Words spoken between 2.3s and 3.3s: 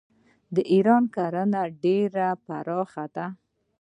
پراخه ده.